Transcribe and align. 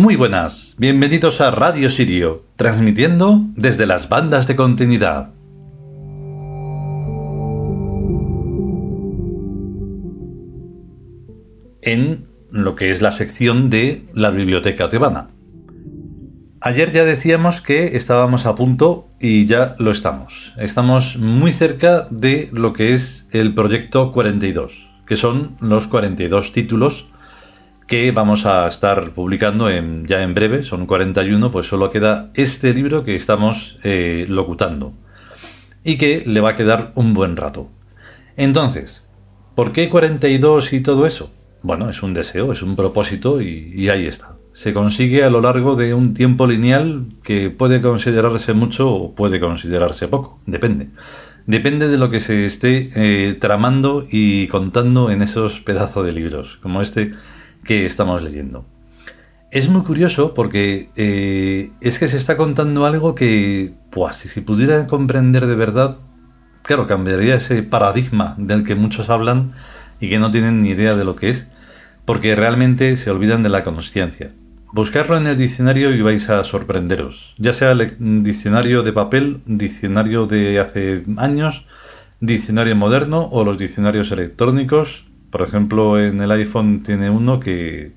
Muy 0.00 0.16
buenas, 0.16 0.76
bienvenidos 0.78 1.42
a 1.42 1.50
Radio 1.50 1.90
Sirio, 1.90 2.46
transmitiendo 2.56 3.44
desde 3.54 3.84
las 3.84 4.08
bandas 4.08 4.46
de 4.46 4.56
continuidad. 4.56 5.34
En 11.82 12.28
lo 12.50 12.74
que 12.76 12.90
es 12.90 13.02
la 13.02 13.12
sección 13.12 13.68
de 13.68 14.06
la 14.14 14.30
Biblioteca 14.30 14.88
Tebana. 14.88 15.28
Ayer 16.62 16.92
ya 16.92 17.04
decíamos 17.04 17.60
que 17.60 17.98
estábamos 17.98 18.46
a 18.46 18.54
punto 18.54 19.06
y 19.20 19.44
ya 19.44 19.76
lo 19.78 19.90
estamos. 19.90 20.54
Estamos 20.56 21.18
muy 21.18 21.52
cerca 21.52 22.08
de 22.10 22.48
lo 22.54 22.72
que 22.72 22.94
es 22.94 23.26
el 23.32 23.52
proyecto 23.52 24.12
42, 24.12 24.92
que 25.04 25.16
son 25.16 25.56
los 25.60 25.88
42 25.88 26.52
títulos 26.52 27.06
que 27.90 28.12
vamos 28.12 28.46
a 28.46 28.68
estar 28.68 29.10
publicando 29.14 29.68
en, 29.68 30.06
ya 30.06 30.22
en 30.22 30.32
breve, 30.32 30.62
son 30.62 30.86
41, 30.86 31.50
pues 31.50 31.66
solo 31.66 31.90
queda 31.90 32.30
este 32.34 32.72
libro 32.72 33.04
que 33.04 33.16
estamos 33.16 33.78
eh, 33.82 34.26
locutando 34.28 34.92
y 35.82 35.96
que 35.96 36.22
le 36.24 36.40
va 36.40 36.50
a 36.50 36.54
quedar 36.54 36.92
un 36.94 37.14
buen 37.14 37.36
rato. 37.36 37.68
Entonces, 38.36 39.02
¿por 39.56 39.72
qué 39.72 39.88
42 39.88 40.72
y 40.72 40.82
todo 40.82 41.04
eso? 41.04 41.32
Bueno, 41.62 41.90
es 41.90 42.04
un 42.04 42.14
deseo, 42.14 42.52
es 42.52 42.62
un 42.62 42.76
propósito 42.76 43.42
y, 43.42 43.88
ahí 43.88 44.06
está. 44.06 44.36
Se 44.52 44.72
consigue 44.72 45.24
a 45.24 45.30
lo 45.30 45.40
largo 45.40 45.74
de 45.74 45.92
un 45.92 46.14
tiempo 46.14 46.46
lineal 46.46 47.06
que 47.24 47.50
puede 47.50 47.82
considerarse 47.82 48.52
mucho 48.52 48.88
o 48.88 49.14
puede 49.16 49.40
considerarse 49.40 50.06
poco, 50.06 50.38
depende. 50.46 50.90
Depende 51.48 51.88
de 51.88 51.98
lo 51.98 52.08
que 52.08 52.20
se 52.20 52.46
esté 52.46 52.92
eh, 52.94 53.34
tramando 53.34 54.06
y 54.08 54.46
contando 54.46 55.10
en 55.10 55.22
esos 55.22 55.58
pedazos 55.58 56.06
de 56.06 56.12
libros, 56.12 56.56
como 56.62 56.82
este 56.82 57.14
que 57.64 57.86
estamos 57.86 58.22
leyendo. 58.22 58.64
Es 59.50 59.68
muy 59.68 59.82
curioso 59.82 60.32
porque 60.32 60.90
eh, 60.96 61.72
es 61.80 61.98
que 61.98 62.06
se 62.06 62.16
está 62.16 62.36
contando 62.36 62.86
algo 62.86 63.14
que, 63.14 63.72
pues, 63.90 64.16
si 64.16 64.40
pudiera 64.40 64.86
comprender 64.86 65.46
de 65.46 65.56
verdad, 65.56 65.98
claro, 66.62 66.86
cambiaría 66.86 67.34
ese 67.34 67.62
paradigma 67.64 68.36
del 68.38 68.64
que 68.64 68.76
muchos 68.76 69.10
hablan 69.10 69.52
y 69.98 70.08
que 70.08 70.20
no 70.20 70.30
tienen 70.30 70.62
ni 70.62 70.70
idea 70.70 70.94
de 70.94 71.04
lo 71.04 71.16
que 71.16 71.30
es, 71.30 71.48
porque 72.04 72.36
realmente 72.36 72.96
se 72.96 73.10
olvidan 73.10 73.42
de 73.42 73.48
la 73.48 73.64
conciencia. 73.64 74.30
Buscarlo 74.72 75.16
en 75.16 75.26
el 75.26 75.36
diccionario 75.36 75.92
y 75.92 76.00
vais 76.00 76.28
a 76.30 76.44
sorprenderos, 76.44 77.34
ya 77.38 77.52
sea 77.52 77.72
el 77.72 78.22
diccionario 78.22 78.84
de 78.84 78.92
papel, 78.92 79.40
diccionario 79.44 80.26
de 80.26 80.60
hace 80.60 81.02
años, 81.16 81.66
diccionario 82.20 82.76
moderno 82.76 83.28
o 83.32 83.42
los 83.44 83.58
diccionarios 83.58 84.12
electrónicos, 84.12 85.06
por 85.30 85.42
ejemplo, 85.42 86.00
en 86.00 86.20
el 86.20 86.30
iPhone 86.30 86.82
tiene 86.82 87.10
uno 87.10 87.40
que 87.40 87.92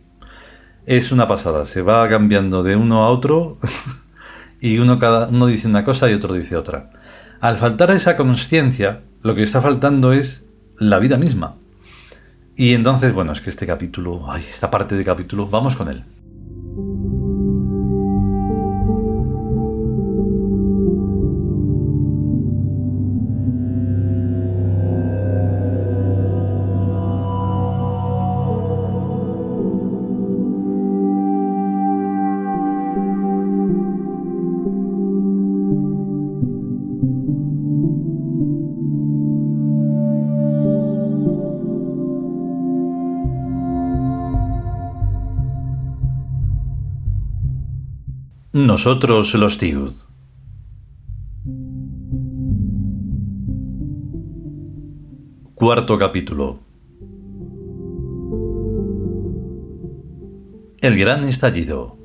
es 0.85 1.11
una 1.11 1.27
pasada, 1.27 1.66
se 1.66 1.81
va 1.81 2.07
cambiando 2.09 2.63
de 2.63 2.75
uno 2.75 3.03
a 3.03 3.09
otro 3.09 3.57
y 4.61 4.77
uno 4.79 4.99
cada 4.99 5.27
uno 5.27 5.47
dice 5.47 5.67
una 5.67 5.83
cosa 5.83 6.09
y 6.09 6.13
otro 6.13 6.33
dice 6.33 6.55
otra. 6.55 6.91
Al 7.41 7.57
faltar 7.57 7.91
esa 7.91 8.16
conciencia, 8.16 9.01
lo 9.21 9.35
que 9.35 9.44
está 9.44 9.61
faltando 9.61 10.13
es 10.13 10.44
la 10.77 10.99
vida 10.99 11.17
misma. 11.17 11.55
Y 12.55 12.73
entonces, 12.73 13.13
bueno, 13.13 13.31
es 13.31 13.41
que 13.41 13.50
este 13.50 13.65
capítulo, 13.65 14.25
esta 14.35 14.69
parte 14.69 14.95
de 14.95 15.03
capítulo, 15.03 15.47
vamos 15.47 15.75
con 15.75 15.89
él. 15.89 16.03
Nosotros 48.56 49.34
los 49.34 49.58
Tiud. 49.58 49.94
Cuarto 55.56 55.97
capítulo. 55.97 56.59
El 60.81 61.00
gran 61.00 61.28
estallido. 61.28 61.97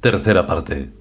Tercera 0.00 0.46
parte. 0.46 0.95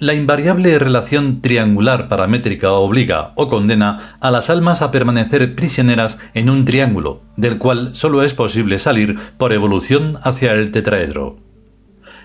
La 0.00 0.14
invariable 0.14 0.78
relación 0.78 1.42
triangular 1.42 2.08
paramétrica 2.08 2.72
obliga 2.72 3.32
o 3.34 3.48
condena 3.48 4.16
a 4.20 4.30
las 4.30 4.48
almas 4.48 4.80
a 4.80 4.90
permanecer 4.90 5.54
prisioneras 5.54 6.16
en 6.32 6.48
un 6.48 6.64
triángulo, 6.64 7.20
del 7.36 7.58
cual 7.58 7.94
solo 7.94 8.22
es 8.22 8.32
posible 8.32 8.78
salir 8.78 9.18
por 9.36 9.52
evolución 9.52 10.16
hacia 10.22 10.54
el 10.54 10.70
tetraedro. 10.70 11.36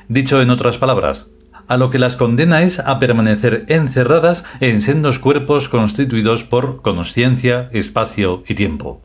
Dicho 0.08 0.41
en 0.41 0.52
otras 0.52 0.78
palabras, 0.78 1.28
a 1.68 1.75
lo 1.75 1.90
que 1.90 2.00
las 2.00 2.16
condena 2.16 2.62
es 2.62 2.80
a 2.80 2.97
permanecer 2.97 3.66
encerradas 3.68 4.46
en 4.62 4.81
sendos 4.81 5.19
cuerpos 5.19 5.68
constituidos 5.68 6.46
por 6.46 6.81
conciencia, 6.81 7.68
espacio 7.74 8.46
y 8.47 8.56
tiempo, 8.56 9.02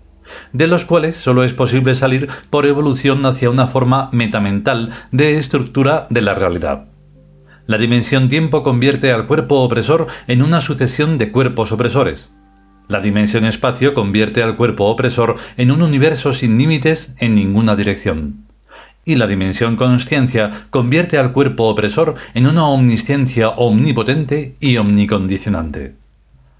de 0.52 0.68
los 0.68 0.84
cuales 0.84 1.16
solo 1.16 1.42
es 1.42 1.54
posible 1.54 1.96
salir 1.96 2.28
por 2.50 2.66
evolución 2.66 3.26
hacia 3.26 3.50
una 3.50 3.66
forma 3.66 4.10
metamental 4.12 4.90
de 5.10 5.38
estructura 5.38 6.06
de 6.08 6.22
la 6.22 6.34
realidad. 6.34 6.89
La 7.66 7.78
dimensión 7.78 8.28
tiempo 8.28 8.62
convierte 8.62 9.12
al 9.12 9.26
cuerpo 9.26 9.60
opresor 9.60 10.06
en 10.26 10.42
una 10.42 10.60
sucesión 10.60 11.18
de 11.18 11.30
cuerpos 11.30 11.72
opresores. 11.72 12.30
La 12.88 13.00
dimensión 13.00 13.44
espacio 13.44 13.94
convierte 13.94 14.42
al 14.42 14.56
cuerpo 14.56 14.86
opresor 14.86 15.36
en 15.56 15.70
un 15.70 15.82
universo 15.82 16.32
sin 16.32 16.58
límites 16.58 17.14
en 17.18 17.36
ninguna 17.36 17.76
dirección. 17.76 18.46
Y 19.04 19.14
la 19.14 19.28
dimensión 19.28 19.76
consciencia 19.76 20.66
convierte 20.70 21.16
al 21.16 21.32
cuerpo 21.32 21.68
opresor 21.68 22.16
en 22.34 22.46
una 22.46 22.66
omnisciencia 22.66 23.50
omnipotente 23.50 24.56
y 24.58 24.76
omnicondicionante. 24.76 25.94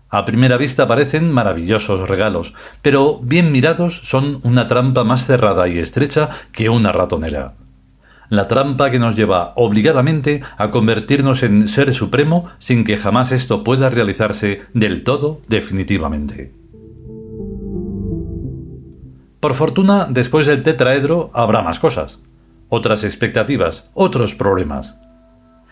A 0.09 0.25
primera 0.25 0.57
vista 0.57 0.87
parecen 0.87 1.33
maravillosos 1.33 2.09
regalos, 2.09 2.55
pero 2.83 3.19
bien 3.23 3.51
mirados 3.51 4.01
son 4.05 4.41
una 4.45 4.69
trampa 4.69 5.03
más 5.05 5.27
cerrada 5.27 5.69
y 5.69 5.79
estrecha 5.79 6.31
que 6.53 6.69
una 6.69 6.93
ratonera 6.93 7.55
la 8.31 8.47
trampa 8.49 8.91
que 8.91 8.99
nos 8.99 9.17
lleva 9.17 9.53
obligadamente 9.57 10.41
a 10.57 10.71
convertirnos 10.71 11.43
en 11.43 11.69
ser 11.69 11.93
supremo 11.93 12.49
sin 12.59 12.85
que 12.85 12.97
jamás 12.97 13.33
esto 13.33 13.63
pueda 13.65 13.91
realizarse 13.91 14.63
del 14.73 15.05
todo 15.05 15.41
definitivamente. 15.49 16.55
Por 19.41 19.55
fortuna, 19.55 20.07
después 20.09 20.47
del 20.47 20.63
tetraedro 20.63 21.31
habrá 21.35 21.63
más 21.63 21.81
cosas, 21.81 22.21
otras 22.69 23.05
expectativas, 23.05 23.89
otros 23.95 24.35
problemas. 24.35 24.97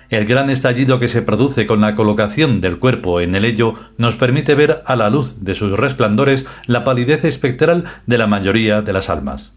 El 0.08 0.24
gran 0.24 0.50
estallido 0.50 0.98
que 0.98 1.08
se 1.08 1.22
produce 1.22 1.66
con 1.66 1.82
la 1.82 1.94
colocación 1.94 2.62
del 2.62 2.78
cuerpo 2.78 3.20
en 3.20 3.34
el 3.34 3.44
ello 3.44 3.74
nos 3.98 4.16
permite 4.16 4.54
ver 4.54 4.82
a 4.86 4.96
la 4.96 5.10
luz 5.10 5.44
de 5.44 5.54
sus 5.54 5.72
resplandores 5.78 6.46
la 6.66 6.82
palidez 6.82 7.24
espectral 7.24 7.84
de 8.06 8.18
la 8.18 8.26
mayoría 8.26 8.80
de 8.80 8.94
las 8.94 9.10
almas, 9.10 9.52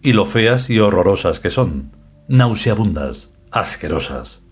y 0.00 0.12
lo 0.12 0.24
feas 0.24 0.70
y 0.70 0.78
horrorosas 0.78 1.40
que 1.40 1.50
son 1.50 1.97
nauseabundas, 2.28 3.30
asquerosas. 3.50 4.42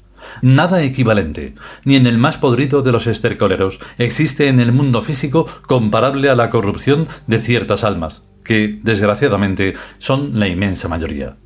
Nada 0.43 0.83
equivalente, 0.83 1.55
ni 1.85 1.97
en 1.97 2.07
el 2.07 2.19
más 2.19 2.39
podrido 2.39 2.83
de 2.83 2.93
los 2.93 3.07
estercoleros, 3.07 3.79
existe 3.99 4.49
en 4.49 4.61
el 4.61 4.73
mundo 4.73 5.03
físico 5.03 5.47
comparable 5.69 6.31
a 6.31 6.35
la 6.35 6.51
corrupción 6.51 7.07
de 7.27 7.39
ciertas 7.39 7.85
almas, 7.85 8.25
que, 8.43 8.81
desgraciadamente, 8.83 9.75
son 9.99 10.39
la 10.39 10.49
inmensa 10.49 10.89
mayoría. 10.89 11.37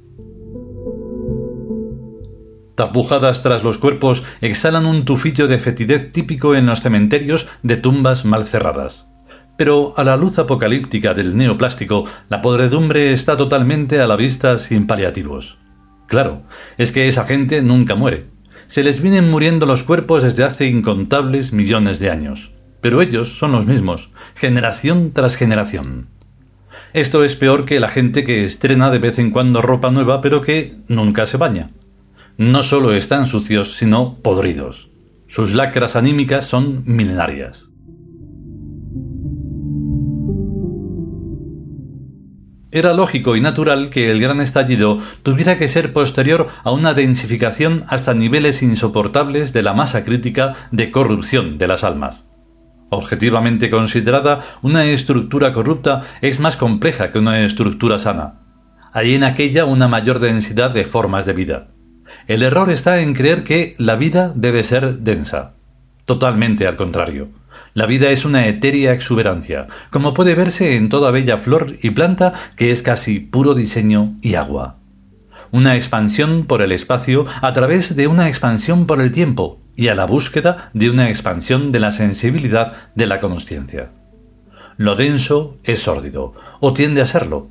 Tapujadas 2.77 3.43
tras 3.43 3.63
los 3.63 3.77
cuerpos, 3.77 4.23
exhalan 4.41 4.87
un 4.87 5.05
tufillo 5.05 5.49
de 5.49 5.59
fetidez 5.59 6.13
típico 6.13 6.55
en 6.55 6.65
los 6.65 6.81
cementerios 6.81 7.47
de 7.63 7.77
tumbas 7.77 8.25
mal 8.25 8.47
cerradas. 8.47 9.07
Pero 9.59 9.93
a 9.99 10.05
la 10.05 10.17
luz 10.17 10.39
apocalíptica 10.39 11.13
del 11.13 11.37
neoplástico, 11.37 12.07
la 12.31 12.41
podredumbre 12.41 13.13
está 13.13 13.37
totalmente 13.37 14.01
a 14.01 14.07
la 14.07 14.17
vista 14.17 14.59
sin 14.59 14.87
paliativos. 14.87 15.60
Claro, 16.11 16.43
es 16.77 16.91
que 16.91 17.07
esa 17.07 17.25
gente 17.25 17.63
nunca 17.63 17.95
muere. 17.95 18.27
Se 18.67 18.83
les 18.83 19.01
vienen 19.01 19.31
muriendo 19.31 19.65
los 19.65 19.85
cuerpos 19.85 20.25
desde 20.25 20.43
hace 20.43 20.67
incontables 20.67 21.53
millones 21.53 22.01
de 22.01 22.11
años. 22.11 22.51
Pero 22.81 23.01
ellos 23.01 23.39
son 23.39 23.53
los 23.53 23.65
mismos, 23.65 24.11
generación 24.35 25.13
tras 25.13 25.37
generación. 25.37 26.09
Esto 26.95 27.23
es 27.23 27.37
peor 27.37 27.65
que 27.65 27.79
la 27.79 27.87
gente 27.87 28.25
que 28.25 28.45
estrena 28.45 28.91
de 28.91 28.99
vez 28.99 29.21
en 29.21 29.31
cuando 29.31 29.63
ropa 29.63 29.93
nueva 29.93 30.21
pero 30.21 30.43
que 30.43 30.75
nunca 30.89 31.27
se 31.27 31.37
baña. 31.37 31.71
No 32.37 32.65
solo 32.65 32.93
están 32.93 33.27
sucios, 33.27 33.77
sino 33.77 34.19
podridos. 34.21 34.89
Sus 35.29 35.55
lacras 35.55 35.95
anímicas 35.95 36.45
son 36.45 36.83
milenarias. 36.87 37.70
Era 42.73 42.95
lógico 42.95 43.35
y 43.35 43.41
natural 43.41 43.91
que 43.91 44.13
el 44.13 44.21
gran 44.21 44.41
estallido 44.41 44.99
tuviera 45.25 45.59
que 45.59 45.67
ser 45.67 45.93
posterior 45.93 46.47
a 46.63 46.71
una 46.71 46.95
densificación 46.95 47.85
hasta 47.89 48.15
niveles 48.15 48.63
insoportables 48.63 49.53
de 49.53 49.63
la 49.63 49.73
masa 49.73 50.05
crítica 50.05 50.55
de 50.71 50.93
corrupción 50.93 51.59
de 51.59 51.67
las 51.67 51.83
almas. 51.83 52.27
Objetivamente 52.91 53.71
considerada, 53.71 54.43
una 54.63 54.85
estructura 54.85 55.53
corrupta 55.53 56.03
es 56.21 56.39
más 56.39 56.57
compleja 56.57 57.11
que 57.11 57.19
una 57.19 57.41
estructura 57.41 57.99
sana. 57.99 58.41
Hay 58.93 59.15
en 59.15 59.25
aquella 59.25 59.65
una 59.65 59.89
mayor 59.89 60.21
densidad 60.21 60.71
de 60.71 60.85
formas 60.85 61.25
de 61.25 61.33
vida. 61.33 61.69
El 62.27 62.43
error 62.43 62.71
está 62.71 63.01
en 63.01 63.15
creer 63.15 63.43
que 63.43 63.75
la 63.79 63.97
vida 63.97 64.33
debe 64.35 64.63
ser 64.65 64.99
densa. 64.99 65.55
Totalmente 66.05 66.67
al 66.67 66.77
contrario. 66.77 67.40
La 67.73 67.87
vida 67.87 68.11
es 68.11 68.25
una 68.25 68.47
etérea 68.49 68.93
exuberancia, 68.93 69.69
como 69.91 70.13
puede 70.13 70.35
verse 70.35 70.77
en 70.77 70.89
toda 70.89 71.13
bella 71.13 71.39
flor 71.39 71.77
y 71.83 71.91
planta 71.91 72.35
que 72.57 72.73
es 72.73 72.83
casi 72.83 73.21
puro 73.21 73.55
diseño 73.55 74.17
y 74.23 74.35
agua. 74.35 74.79
Una 75.53 75.77
expansión 75.77 76.47
por 76.47 76.63
el 76.63 76.73
espacio 76.73 77.27
a 77.41 77.53
través 77.53 77.95
de 77.95 78.09
una 78.09 78.29
expansión 78.29 78.87
por 78.87 79.01
el 79.01 79.13
tiempo 79.13 79.61
y 79.77 79.89
a 79.89 79.95
la 79.95 80.05
búsqueda 80.05 80.71
de 80.75 80.91
una 80.91 81.11
expansión 81.11 81.71
de 81.73 81.81
la 81.81 81.93
sensibilidad 81.93 82.75
de 82.95 83.07
la 83.07 83.21
consciencia. 83.21 83.93
Lo 84.77 84.97
denso 84.97 85.59
es 85.63 85.81
sórdido, 85.81 86.35
o 86.61 86.73
tiende 86.73 87.03
a 87.03 87.07
serlo. 87.07 87.49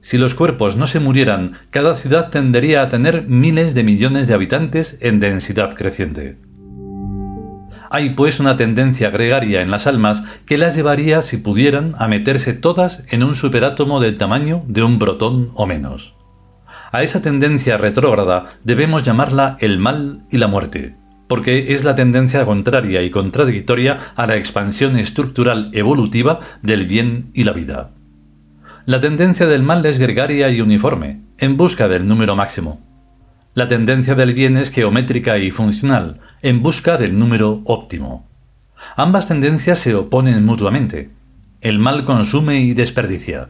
Si 0.00 0.16
los 0.16 0.34
cuerpos 0.34 0.76
no 0.76 0.86
se 0.86 0.98
murieran, 0.98 1.58
cada 1.70 1.94
ciudad 1.94 2.30
tendería 2.30 2.82
a 2.82 2.88
tener 2.88 3.24
miles 3.26 3.74
de 3.74 3.84
millones 3.84 4.26
de 4.26 4.34
habitantes 4.34 4.96
en 5.00 5.20
densidad 5.20 5.74
creciente. 5.74 6.38
Hay 7.92 8.10
pues 8.10 8.38
una 8.38 8.56
tendencia 8.56 9.10
gregaria 9.10 9.62
en 9.62 9.72
las 9.72 9.88
almas 9.88 10.22
que 10.46 10.58
las 10.58 10.76
llevaría, 10.76 11.22
si 11.22 11.38
pudieran, 11.38 11.94
a 11.98 12.06
meterse 12.06 12.52
todas 12.52 13.04
en 13.10 13.24
un 13.24 13.34
superátomo 13.34 13.98
del 13.98 14.16
tamaño 14.16 14.62
de 14.68 14.84
un 14.84 15.00
protón 15.00 15.50
o 15.54 15.66
menos. 15.66 16.14
A 16.92 17.02
esa 17.02 17.20
tendencia 17.20 17.78
retrógrada 17.78 18.50
debemos 18.62 19.02
llamarla 19.02 19.56
el 19.58 19.78
mal 19.78 20.22
y 20.30 20.38
la 20.38 20.46
muerte, 20.46 20.94
porque 21.26 21.74
es 21.74 21.82
la 21.82 21.96
tendencia 21.96 22.44
contraria 22.44 23.02
y 23.02 23.10
contradictoria 23.10 23.98
a 24.14 24.26
la 24.28 24.36
expansión 24.36 24.96
estructural 24.96 25.70
evolutiva 25.72 26.38
del 26.62 26.86
bien 26.86 27.30
y 27.34 27.42
la 27.42 27.52
vida. 27.52 27.90
La 28.86 29.00
tendencia 29.00 29.46
del 29.46 29.64
mal 29.64 29.84
es 29.84 29.98
gregaria 29.98 30.48
y 30.50 30.60
uniforme, 30.60 31.22
en 31.38 31.56
busca 31.56 31.88
del 31.88 32.06
número 32.06 32.36
máximo. 32.36 32.80
La 33.52 33.66
tendencia 33.66 34.14
del 34.14 34.32
bien 34.32 34.56
es 34.56 34.70
geométrica 34.70 35.38
y 35.38 35.50
funcional, 35.50 36.20
en 36.42 36.62
busca 36.62 36.96
del 36.96 37.16
número 37.16 37.62
óptimo. 37.64 38.26
Ambas 38.96 39.28
tendencias 39.28 39.78
se 39.78 39.94
oponen 39.94 40.44
mutuamente. 40.44 41.10
El 41.60 41.78
mal 41.78 42.04
consume 42.04 42.60
y 42.60 42.72
desperdicia. 42.72 43.48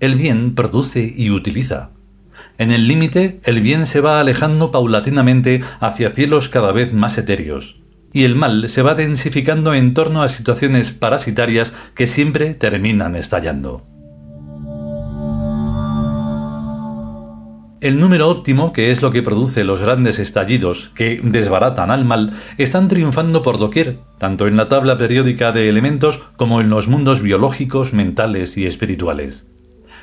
El 0.00 0.14
bien 0.14 0.54
produce 0.54 1.12
y 1.16 1.30
utiliza. 1.30 1.90
En 2.56 2.70
el 2.70 2.86
límite, 2.86 3.40
el 3.44 3.60
bien 3.60 3.86
se 3.86 4.00
va 4.00 4.20
alejando 4.20 4.70
paulatinamente 4.70 5.62
hacia 5.80 6.10
cielos 6.10 6.48
cada 6.48 6.72
vez 6.72 6.94
más 6.94 7.18
etéreos, 7.18 7.76
y 8.12 8.24
el 8.24 8.34
mal 8.34 8.68
se 8.68 8.82
va 8.82 8.94
densificando 8.94 9.74
en 9.74 9.94
torno 9.94 10.22
a 10.22 10.28
situaciones 10.28 10.92
parasitarias 10.92 11.72
que 11.94 12.06
siempre 12.06 12.54
terminan 12.54 13.16
estallando. 13.16 13.84
El 17.80 18.00
número 18.00 18.28
óptimo, 18.28 18.72
que 18.72 18.90
es 18.90 19.02
lo 19.02 19.12
que 19.12 19.22
produce 19.22 19.62
los 19.62 19.82
grandes 19.82 20.18
estallidos 20.18 20.90
que 20.96 21.20
desbaratan 21.22 21.92
al 21.92 22.04
mal, 22.04 22.32
están 22.56 22.88
triunfando 22.88 23.44
por 23.44 23.58
doquier, 23.58 24.00
tanto 24.18 24.48
en 24.48 24.56
la 24.56 24.68
tabla 24.68 24.98
periódica 24.98 25.52
de 25.52 25.68
elementos 25.68 26.24
como 26.36 26.60
en 26.60 26.70
los 26.70 26.88
mundos 26.88 27.22
biológicos, 27.22 27.92
mentales 27.92 28.56
y 28.56 28.66
espirituales. 28.66 29.46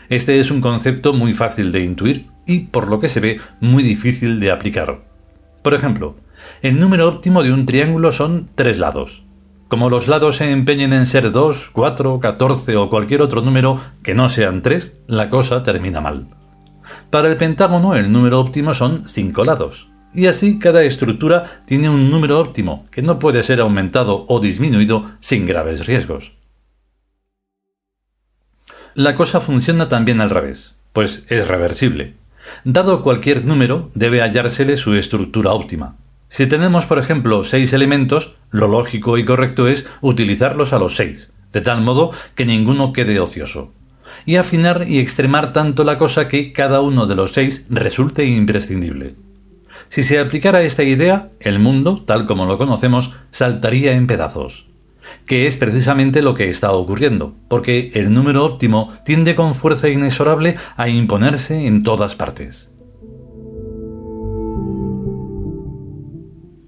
Este 0.07 0.39
es 0.39 0.51
un 0.51 0.62
concepto 0.62 1.12
muy 1.12 1.33
fácil 1.33 1.74
de 1.74 1.83
intuir 1.83 2.27
y, 2.48 2.60
por 2.60 2.88
lo 2.88 3.01
que 3.01 3.10
se 3.10 3.19
ve, 3.19 3.42
muy 3.60 3.83
difícil 3.83 4.39
de 4.39 4.51
aplicar. 4.51 5.04
Por 5.62 5.74
ejemplo, 5.74 6.16
el 6.62 6.80
número 6.80 7.10
óptimo 7.10 7.44
de 7.44 7.51
un 7.51 7.66
triángulo 7.66 8.13
son 8.13 8.48
tres 8.56 8.80
lados. 8.80 9.25
Como 9.68 9.89
los 9.89 10.07
lados 10.07 10.38
se 10.38 10.50
empeñen 10.50 10.94
en 10.94 11.06
ser 11.06 11.30
2, 11.30 11.71
4, 11.74 12.21
14 12.21 12.78
o 12.78 12.89
cualquier 12.89 13.21
otro 13.21 13.42
número 13.42 13.81
que 14.01 14.16
no 14.16 14.30
sean 14.30 14.62
3, 14.62 15.00
la 15.07 15.30
cosa 15.30 15.62
termina 15.62 16.00
mal. 16.00 16.30
Para 17.09 17.29
el 17.29 17.37
pentágono 17.37 17.95
el 17.95 18.11
número 18.11 18.39
óptimo 18.39 18.73
son 18.73 19.07
5 19.07 19.43
lados. 19.45 19.87
Y 20.13 20.27
así 20.27 20.59
cada 20.59 20.83
estructura 20.83 21.63
tiene 21.65 21.89
un 21.89 22.09
número 22.09 22.39
óptimo 22.39 22.87
que 22.89 23.01
no 23.01 23.19
puede 23.19 23.43
ser 23.43 23.59
aumentado 23.59 24.25
o 24.29 24.39
disminuido 24.39 25.11
sin 25.19 25.45
graves 25.45 25.85
riesgos. 25.85 26.33
La 28.93 29.15
cosa 29.15 29.41
funciona 29.41 29.89
también 29.89 30.21
al 30.21 30.29
revés, 30.29 30.73
pues 30.93 31.23
es 31.27 31.47
reversible. 31.47 32.13
Dado 32.63 33.03
cualquier 33.03 33.43
número, 33.43 33.91
debe 33.93 34.21
hallársele 34.21 34.77
su 34.77 34.95
estructura 34.95 35.51
óptima. 35.51 35.97
Si 36.29 36.47
tenemos, 36.47 36.85
por 36.85 36.97
ejemplo, 36.97 37.43
seis 37.43 37.73
elementos, 37.73 38.35
lo 38.51 38.67
lógico 38.67 39.17
y 39.17 39.25
correcto 39.25 39.67
es 39.67 39.85
utilizarlos 39.99 40.71
a 40.71 40.79
los 40.79 40.95
seis, 40.95 41.29
de 41.51 41.59
tal 41.59 41.81
modo 41.81 42.11
que 42.35 42.45
ninguno 42.45 42.93
quede 42.93 43.19
ocioso 43.19 43.73
y 44.25 44.38
afinar 44.38 44.86
y 44.88 45.00
extremar 45.00 45.54
tanto 45.54 45.83
la 45.83 45.97
cosa 45.97 46.28
que 46.28 46.52
cada 46.52 46.81
uno 46.81 47.06
de 47.06 47.16
los 47.16 47.31
seis 47.31 47.66
resulte 47.69 48.26
imprescindible. 48.26 49.16
Si 49.90 50.04
se 50.04 50.19
aplicara 50.19 50.64
esta 50.64 50.83
idea, 50.83 51.30
el 51.40 51.59
mundo, 51.59 52.04
tal 52.06 52.26
como 52.26 52.45
lo 52.45 52.57
conocemos, 52.57 53.14
saltaría 53.31 53.94
en 53.94 54.07
pedazos. 54.07 54.66
Que 55.26 55.45
es 55.45 55.56
precisamente 55.56 56.21
lo 56.21 56.33
que 56.33 56.49
está 56.49 56.71
ocurriendo, 56.71 57.35
porque 57.47 57.92
el 57.94 58.14
número 58.14 58.44
óptimo 58.44 58.94
tiende 59.06 59.35
con 59.35 59.54
fuerza 59.54 59.88
inexorable 59.88 60.57
a 60.76 60.90
imponerse 60.90 61.68
en 61.68 61.83
todas 61.83 62.16
partes. 62.16 62.69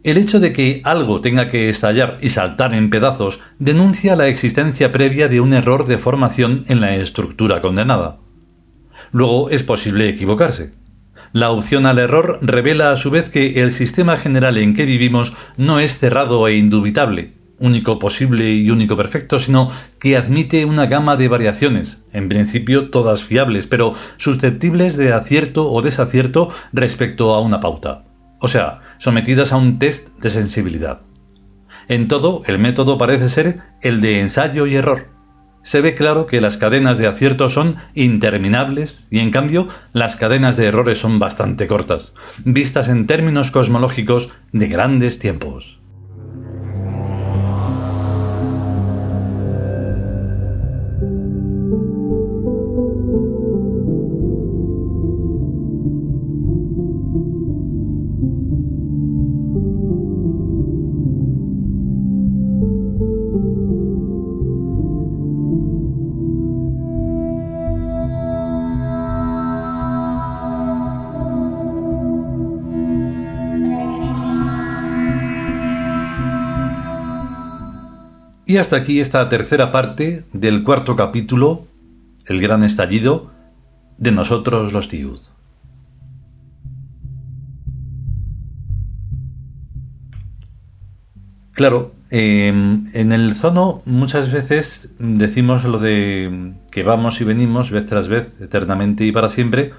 El 0.08 0.16
hecho 0.16 0.40
de 0.40 0.54
que 0.54 0.80
algo 0.86 1.20
tenga 1.20 1.50
que 1.50 1.68
estallar 1.68 2.18
y 2.22 2.30
saltar 2.30 2.74
en 2.74 2.90
pedazos 2.90 3.42
denuncia 3.60 4.16
la 4.16 4.30
existencia 4.30 4.94
previa 4.94 5.28
de 5.28 5.42
un 5.42 5.52
error 5.52 5.86
de 5.86 5.98
formación 5.98 6.64
en 6.70 6.80
la 6.80 6.96
estructura 6.96 7.60
condenada. 7.60 8.18
Luego 9.12 9.50
es 9.50 9.64
posible 9.64 10.08
equivocarse. 10.08 10.72
La 11.34 11.52
opción 11.52 11.86
al 11.86 12.00
error 12.00 12.40
revela 12.42 12.94
a 12.94 12.96
su 12.96 13.12
vez 13.12 13.30
que 13.30 13.62
el 13.62 13.74
sistema 13.74 14.16
general 14.16 14.58
en 14.58 14.76
que 14.76 14.86
vivimos 14.86 15.34
no 15.58 15.82
es 15.82 16.00
cerrado 16.00 16.48
e 16.48 16.56
indubitable, 16.56 17.34
único 17.60 18.00
posible 18.00 18.54
y 18.54 18.72
único 18.72 18.96
perfecto, 18.96 19.40
sino 19.40 19.72
que 20.00 20.16
admite 20.16 20.64
una 20.64 20.86
gama 20.86 21.18
de 21.18 21.28
variaciones, 21.28 21.98
en 22.14 22.30
principio 22.30 22.92
todas 22.92 23.24
fiables, 23.24 23.68
pero 23.68 23.94
susceptibles 24.16 24.96
de 24.96 25.12
acierto 25.12 25.70
o 25.70 25.82
desacierto 25.82 26.48
respecto 26.72 27.36
a 27.36 27.42
una 27.42 27.60
pauta 27.60 28.07
o 28.40 28.48
sea, 28.48 28.82
sometidas 28.98 29.52
a 29.52 29.58
un 29.58 29.80
test 29.80 30.10
de 30.20 30.30
sensibilidad. 30.30 31.02
En 31.88 32.08
todo, 32.08 32.44
el 32.48 32.60
método 32.60 32.98
parece 32.98 33.30
ser 33.30 33.62
el 33.82 34.02
de 34.02 34.20
ensayo 34.20 34.66
y 34.66 34.76
error. 34.76 35.08
Se 35.64 35.82
ve 35.82 35.96
claro 35.96 36.28
que 36.28 36.40
las 36.40 36.58
cadenas 36.58 36.98
de 36.98 37.08
acierto 37.08 37.50
son 37.50 37.78
interminables 37.94 39.08
y 39.10 39.20
en 39.20 39.32
cambio 39.32 39.68
las 39.92 40.16
cadenas 40.16 40.56
de 40.56 40.66
errores 40.66 41.00
son 41.00 41.20
bastante 41.20 41.68
cortas, 41.68 42.14
vistas 42.46 42.88
en 42.88 43.06
términos 43.06 43.52
cosmológicos 43.52 44.30
de 44.54 44.68
grandes 44.68 45.20
tiempos. 45.20 45.80
Y 78.50 78.56
hasta 78.56 78.78
aquí 78.78 79.02
esta 79.02 79.28
tercera 79.28 79.74
parte 79.74 80.24
del 80.32 80.64
cuarto 80.64 80.96
capítulo, 80.96 81.68
el 82.26 82.40
gran 82.40 82.64
estallido 82.64 83.30
de 83.98 84.14
nosotros 84.14 84.72
los 84.72 84.88
Tiud. 84.88 85.20
Claro, 91.52 91.94
em, 92.10 92.86
en 92.94 93.12
el 93.12 93.36
zono 93.36 93.82
muchas 93.84 94.32
veces 94.32 94.92
decimos 94.98 95.66
lo 95.66 95.78
de 95.78 96.54
que 96.72 96.84
vamos 96.84 97.20
y 97.20 97.26
venimos 97.26 97.70
vez 97.70 97.86
tras 97.86 98.08
vez, 98.08 98.40
eternamente 98.40 99.04
y 99.04 99.12
para 99.12 99.28
siempre, 99.28 99.74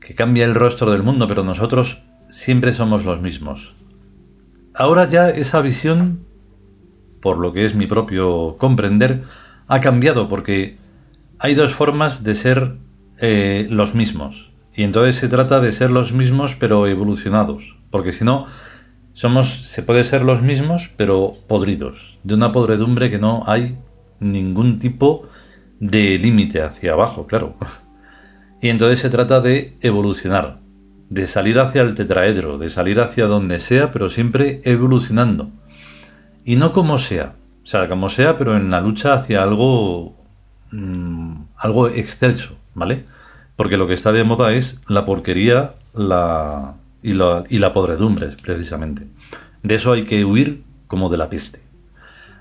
que 0.00 0.14
cambia 0.14 0.46
el 0.46 0.54
rostro 0.54 0.90
del 0.90 1.02
mundo, 1.02 1.26
pero 1.28 1.44
nosotros 1.44 2.00
siempre 2.30 2.72
somos 2.72 3.04
los 3.04 3.20
mismos. 3.20 3.74
Ahora 4.72 5.06
ya 5.06 5.28
esa 5.28 5.60
visión 5.60 6.29
por 7.20 7.38
lo 7.38 7.52
que 7.52 7.66
es 7.66 7.74
mi 7.74 7.86
propio 7.86 8.56
comprender, 8.58 9.22
ha 9.68 9.80
cambiado 9.80 10.28
porque 10.28 10.78
hay 11.38 11.54
dos 11.54 11.74
formas 11.74 12.22
de 12.24 12.34
ser 12.34 12.76
eh, 13.18 13.66
los 13.70 13.94
mismos. 13.94 14.50
Y 14.74 14.82
entonces 14.82 15.16
se 15.16 15.28
trata 15.28 15.60
de 15.60 15.72
ser 15.72 15.90
los 15.90 16.12
mismos 16.12 16.54
pero 16.54 16.86
evolucionados. 16.86 17.76
Porque 17.90 18.12
si 18.12 18.24
no, 18.24 18.46
somos, 19.14 19.66
se 19.66 19.82
puede 19.82 20.04
ser 20.04 20.22
los 20.22 20.42
mismos 20.42 20.90
pero 20.96 21.32
podridos. 21.48 22.18
De 22.22 22.34
una 22.34 22.52
podredumbre 22.52 23.10
que 23.10 23.18
no 23.18 23.44
hay 23.46 23.76
ningún 24.20 24.78
tipo 24.78 25.28
de 25.80 26.18
límite 26.18 26.62
hacia 26.62 26.92
abajo, 26.92 27.26
claro. 27.26 27.56
Y 28.62 28.68
entonces 28.68 29.00
se 29.00 29.08
trata 29.08 29.40
de 29.40 29.76
evolucionar, 29.80 30.60
de 31.08 31.26
salir 31.26 31.58
hacia 31.58 31.80
el 31.80 31.94
tetraedro, 31.94 32.58
de 32.58 32.68
salir 32.68 33.00
hacia 33.00 33.26
donde 33.26 33.58
sea, 33.58 33.90
pero 33.90 34.10
siempre 34.10 34.60
evolucionando. 34.64 35.50
Y 36.44 36.56
no 36.56 36.72
como 36.72 36.98
sea, 36.98 37.34
o 37.62 37.66
sea, 37.66 37.88
como 37.88 38.08
sea, 38.08 38.36
pero 38.38 38.56
en 38.56 38.70
la 38.70 38.80
lucha 38.80 39.14
hacia 39.14 39.42
algo, 39.42 40.16
mm, 40.72 41.34
algo 41.56 41.88
excelso, 41.88 42.56
¿vale? 42.74 43.04
Porque 43.56 43.76
lo 43.76 43.86
que 43.86 43.94
está 43.94 44.12
de 44.12 44.24
moda 44.24 44.52
es 44.52 44.80
la 44.88 45.04
porquería 45.04 45.74
la, 45.94 46.76
y, 47.02 47.12
la, 47.12 47.44
y 47.48 47.58
la 47.58 47.72
podredumbre, 47.72 48.28
precisamente. 48.42 49.06
De 49.62 49.74
eso 49.74 49.92
hay 49.92 50.04
que 50.04 50.24
huir 50.24 50.64
como 50.86 51.08
de 51.08 51.18
la 51.18 51.28
peste. 51.28 51.60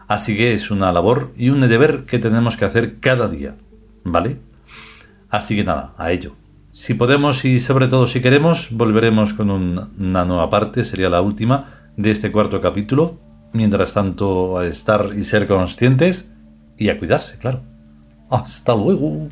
Así 0.07 0.35
que 0.35 0.53
es 0.53 0.71
una 0.71 0.91
labor 0.91 1.31
y 1.37 1.49
un 1.49 1.59
deber 1.59 2.05
que 2.05 2.19
tenemos 2.19 2.57
que 2.57 2.65
hacer 2.65 2.99
cada 2.99 3.27
día, 3.27 3.55
¿vale? 4.03 4.39
Así 5.29 5.55
que 5.55 5.63
nada, 5.63 5.93
a 5.97 6.11
ello. 6.11 6.35
Si 6.71 6.93
podemos 6.93 7.45
y 7.45 7.59
sobre 7.59 7.87
todo 7.87 8.07
si 8.07 8.21
queremos, 8.21 8.69
volveremos 8.71 9.33
con 9.33 9.51
una 9.51 10.25
nueva 10.25 10.49
parte, 10.49 10.85
sería 10.85 11.09
la 11.09 11.21
última 11.21 11.65
de 11.97 12.11
este 12.11 12.31
cuarto 12.31 12.61
capítulo. 12.61 13.19
Mientras 13.53 13.93
tanto, 13.93 14.59
a 14.59 14.67
estar 14.67 15.09
y 15.17 15.23
ser 15.23 15.47
conscientes 15.47 16.29
y 16.77 16.89
a 16.89 16.99
cuidarse, 16.99 17.37
claro. 17.37 17.61
Hasta 18.29 18.75
luego. 18.75 19.29